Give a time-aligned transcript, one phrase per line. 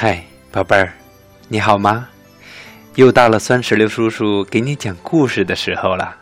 [0.00, 0.92] 嗨，宝贝儿，
[1.48, 2.08] 你好吗？
[2.94, 6.16] 又到了酸石榴叔叔给你讲故事的时候了。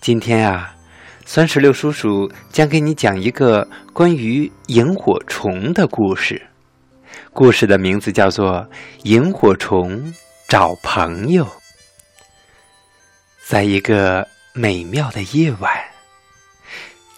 [0.00, 0.74] 今天啊，
[1.24, 6.44] 酸石榴叔叔将给你讲一个关于萤火虫的故事。
[7.32, 8.54] 故事的名字叫做
[9.04, 10.12] 《萤火虫
[10.48, 11.44] 找朋友》。
[13.46, 15.72] 在一个美妙的夜晚，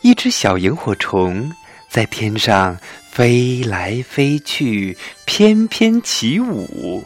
[0.02, 1.50] 一只小萤火虫
[1.88, 2.76] 在天上
[3.10, 7.04] 飞来飞去，翩翩起舞。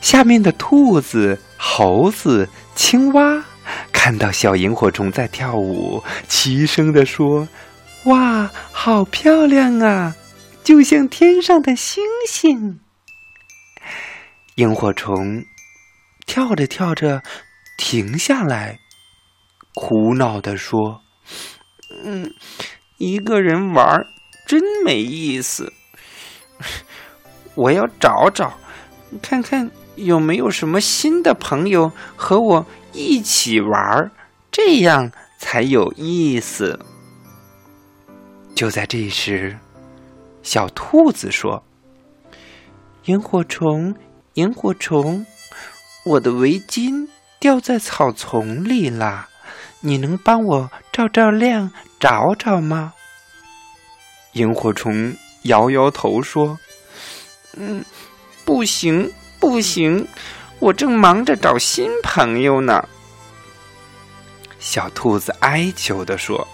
[0.00, 3.44] 下面的兔子、猴子、青蛙
[3.92, 7.46] 看到小萤火虫在跳舞，齐声地说
[8.06, 10.16] ：“哇，好漂亮啊，
[10.64, 12.80] 就像天上的星星。”
[14.56, 15.44] 萤火虫
[16.26, 17.22] 跳着跳着
[17.76, 18.78] 停下来，
[19.74, 21.02] 苦恼地说
[22.04, 22.32] ：“嗯，
[22.98, 24.04] 一个人玩
[24.52, 25.72] 真没意思，
[27.56, 28.52] 我要找找，
[29.22, 34.10] 看看。”有没有什么新的朋友和我一起玩
[34.50, 36.80] 这样才有意思。
[38.54, 39.58] 就在这时，
[40.42, 41.62] 小兔子说
[43.04, 43.94] ：“萤火虫，
[44.32, 45.26] 萤火虫，
[46.06, 47.06] 我的围巾
[47.38, 49.28] 掉在草丛里了，
[49.80, 52.94] 你能帮我照照亮，找找吗？”
[54.32, 56.58] 萤火虫摇摇头说
[57.56, 57.84] ：“嗯，
[58.44, 60.06] 不行。”不行，
[60.60, 62.88] 我正忙着找新朋友呢。
[64.60, 66.46] 小兔子哀求的说：“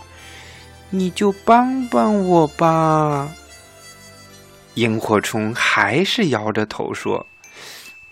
[0.88, 3.30] 你就帮帮我吧。”
[4.76, 7.26] 萤火虫还是摇着头说：“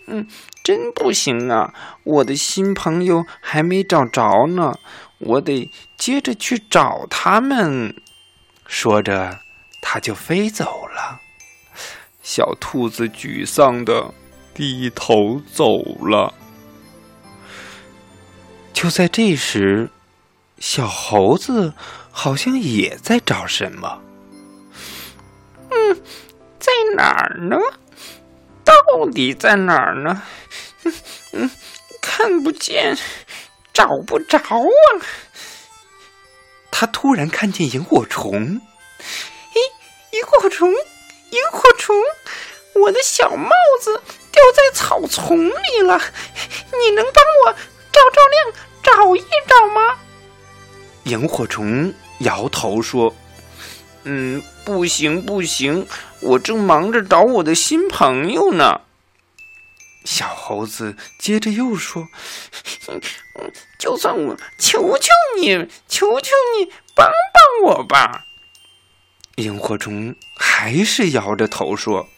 [0.08, 0.28] 嗯，
[0.62, 1.72] 真不行啊，
[2.04, 4.78] 我的新朋友还没找着呢，
[5.16, 7.96] 我得接着去找他们。”
[8.68, 9.40] 说着，
[9.88, 11.20] 它就飞走了。
[12.20, 14.12] 小兔子沮丧的。
[14.52, 16.32] 低头走了。
[18.72, 19.90] 就在这时，
[20.58, 21.74] 小猴子
[22.10, 24.00] 好像也在找什么。
[25.70, 26.00] 嗯，
[26.58, 27.58] 在哪儿呢？
[28.64, 28.74] 到
[29.10, 30.22] 底在哪儿呢？
[30.84, 30.94] 嗯
[31.34, 31.50] 嗯，
[32.00, 32.96] 看不见，
[33.74, 34.88] 找不着啊！
[36.70, 38.62] 他突然看见萤火虫。
[40.36, 40.70] 萤火虫，
[41.30, 41.96] 萤火虫，
[42.74, 44.02] 我的小帽子！
[44.30, 47.52] 掉在草丛里了，你能帮我
[47.90, 48.52] 照照亮，
[48.82, 49.98] 找一找吗？
[51.04, 53.16] 萤火虫摇头说
[54.04, 55.86] ：“嗯，不行不行，
[56.20, 58.82] 我正忙着找我的新朋友呢。”
[60.04, 62.06] 小猴子接着又说
[63.80, 65.10] ：“就算我求求
[65.40, 68.24] 你，求求你帮帮我吧。”
[69.36, 70.14] 萤火虫
[70.58, 72.08] 还是摇着头说。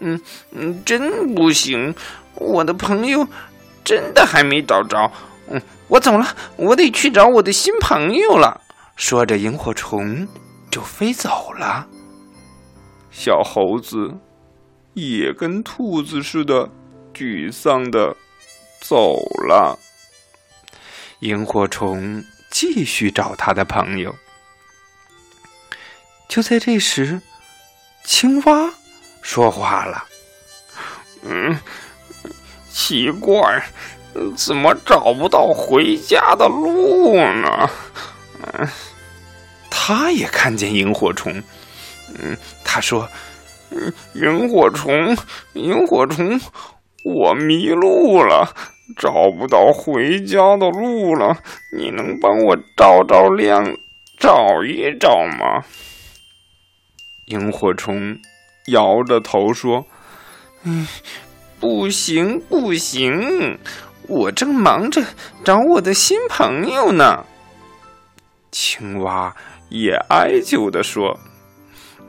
[0.00, 0.18] 嗯
[0.52, 1.94] 嗯，真不行，
[2.34, 3.28] 我的朋友
[3.84, 5.12] 真的还没找着。
[5.48, 8.62] 嗯，我走了，我得去找我的新朋友了。
[8.96, 10.26] 说着，萤火虫
[10.70, 11.86] 就飞走了。
[13.10, 14.16] 小猴子
[14.94, 16.70] 也跟兔子似的，
[17.12, 18.16] 沮丧的
[18.80, 19.14] 走
[19.46, 19.78] 了。
[21.20, 24.14] 萤火虫继续找他的朋友。
[26.28, 27.20] 就在这时，
[28.08, 28.72] 青蛙。
[29.20, 30.02] 说话了，
[31.24, 31.54] 嗯，
[32.70, 33.62] 奇怪，
[34.34, 37.70] 怎么找不到回家的路呢？
[38.42, 38.66] 嗯，
[39.68, 41.30] 他也看见萤火虫，
[42.18, 43.06] 嗯，他说
[43.70, 45.14] ：“嗯，萤火虫，
[45.52, 46.40] 萤火虫，
[47.04, 48.54] 我迷路了，
[48.96, 51.36] 找不到回家的路了，
[51.76, 53.62] 你能帮我照照亮，
[54.18, 55.62] 找一找吗？”
[57.28, 58.18] 萤火虫。
[58.66, 59.86] 摇着头说
[60.64, 60.86] ：“嗯，
[61.58, 63.58] 不行，不行，
[64.06, 65.02] 我正忙着
[65.42, 67.24] 找我的新朋友呢。”
[68.52, 69.34] 青蛙
[69.70, 71.18] 也哀求的说：“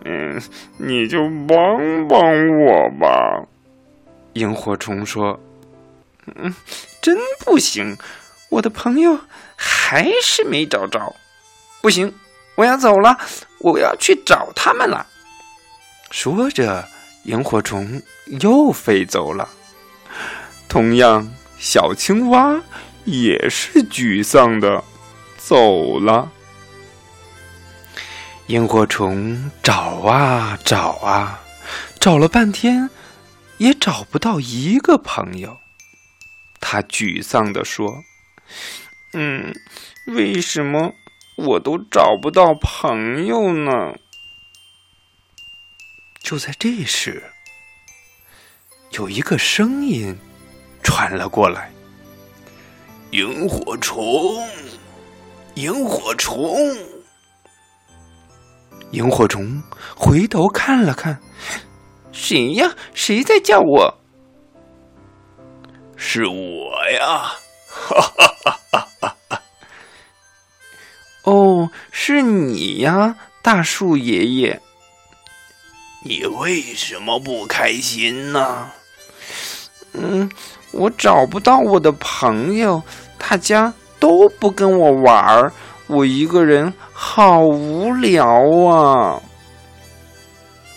[0.04, 0.42] 嗯，
[0.78, 3.48] 你就帮帮我吧。”
[4.34, 5.40] 萤火虫说
[6.36, 6.54] ：“嗯，
[7.02, 7.96] 真不行，
[8.50, 9.18] 我的朋友
[9.56, 11.16] 还是没找着。
[11.82, 12.14] 不行，
[12.56, 13.18] 我要走了，
[13.60, 15.06] 我要去找他们了。”
[16.10, 16.88] 说着，
[17.24, 18.02] 萤火虫
[18.42, 19.48] 又飞走了。
[20.68, 22.62] 同样，小青蛙
[23.06, 24.84] 也是沮丧的
[25.38, 26.32] 走了。
[28.48, 31.40] 萤火虫找啊找啊，
[32.00, 32.90] 找了半天，
[33.58, 35.58] 也找不到一个朋友。
[36.60, 38.04] 他沮丧地说
[39.14, 39.54] ：“嗯，
[40.08, 40.94] 为什么
[41.36, 43.94] 我都找不到朋友呢？”
[46.30, 47.24] 就在这时，
[48.92, 50.16] 有一个声音
[50.84, 51.72] 传了过来
[53.10, 54.48] ：“萤火虫，
[55.56, 56.56] 萤火虫。”
[58.94, 59.64] 萤火虫
[59.96, 61.20] 回头看了看，
[62.12, 62.76] 谁呀？
[62.94, 64.00] 谁在叫我？
[65.98, 67.34] 是我呀！
[67.68, 69.42] 哈哈哈哈哈哈！
[71.24, 74.62] 哦，是你呀，大树爷爷。
[76.01, 78.72] 你为什么不开心呢？
[79.94, 80.31] 嗯，
[80.72, 82.81] 我找不到我的朋友，
[83.18, 85.51] 大家都不跟我玩儿。
[85.88, 88.25] 我一个人好无聊
[88.68, 89.22] 啊！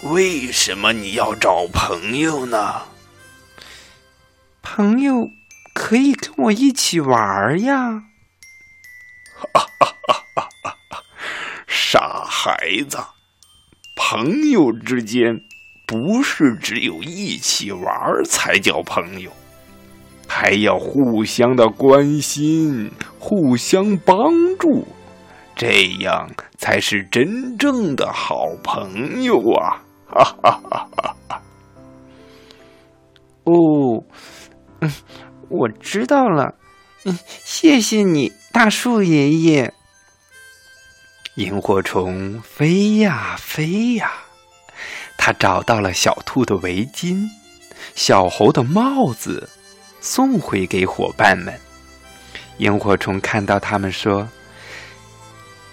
[0.05, 2.83] 为什么你要找朋友呢？
[4.63, 5.29] 朋友
[5.75, 8.03] 可以跟我一起玩呀！
[9.37, 11.05] 哈哈哈哈哈哈！
[11.69, 12.57] 傻孩
[12.89, 12.99] 子，
[14.05, 15.41] 朋友之间
[15.87, 17.85] 不是只有一起玩
[18.25, 19.31] 才叫朋友。
[20.27, 22.91] 还要互相的关心，
[23.21, 24.89] 互相帮助。
[25.55, 26.29] 这样
[26.59, 29.85] 才是真正的好朋友啊！
[30.09, 31.43] 哈哈哈哈哈！
[33.45, 34.03] 哦，
[34.81, 34.93] 嗯，
[35.49, 36.57] 我知道了。
[37.05, 39.73] 嗯，谢谢你，大树爷爷。
[41.37, 44.13] 萤火虫飞呀飞呀，
[45.17, 47.27] 它找到了小兔的围巾、
[47.95, 49.49] 小猴的帽子，
[49.99, 51.59] 送回给伙伴们。
[52.59, 54.29] 萤火虫看到他们说。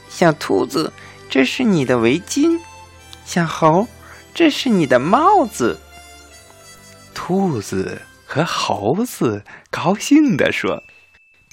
[0.08, 0.94] 小兔子，
[1.30, 2.58] 这是你的围巾；
[3.26, 3.86] 小猴，
[4.34, 5.78] 这是你的帽子。
[7.14, 10.84] 兔子和猴子高兴地说：“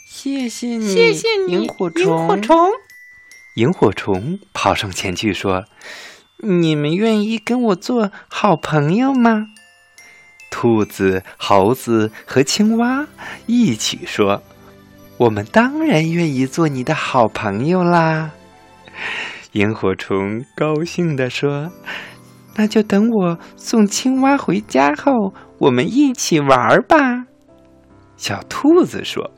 [0.06, 2.70] 谢谢你，谢谢你，萤火虫。”
[3.56, 5.64] 萤火虫，跑上前去说
[6.44, 9.46] ：“你们愿意跟我做好朋友吗？”
[10.50, 13.06] 兔子、猴子和青蛙
[13.46, 14.42] 一起说
[15.16, 18.32] ：“我们当然愿意做你的好朋友啦！”
[19.52, 21.72] 萤火虫高兴地说
[22.56, 27.24] ：“那就等我送青蛙回家后，我们一起玩吧。”
[28.18, 29.30] 小兔子说：“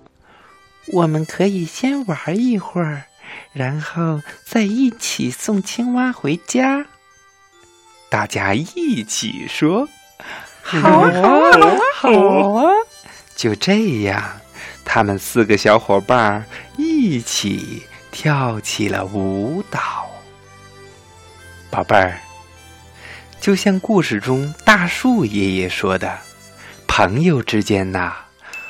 [0.95, 3.05] 我们可以先玩一会儿，
[3.53, 6.87] 然后再一起送青蛙回家。”
[8.11, 9.89] 大家一起说
[10.63, 12.73] ：“好啊，好啊，好啊！”
[13.37, 14.41] 就这样，
[14.85, 16.45] 他们四个小伙伴
[16.77, 17.83] 一起。
[18.11, 20.11] 跳起了舞蹈，
[21.71, 22.19] 宝贝儿，
[23.39, 26.19] 就像故事中大树爷爷说的，
[26.89, 28.17] 朋友之间呐，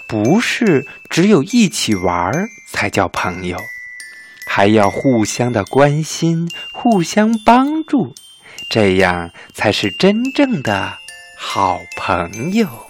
[0.07, 3.57] 不是只有一起玩才叫朋友，
[4.49, 8.15] 还要互相的关心、互相帮助，
[8.69, 10.99] 这样才是真正的
[11.37, 12.88] 好朋友。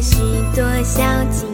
[0.00, 0.16] 许
[0.54, 1.49] 多小鸡。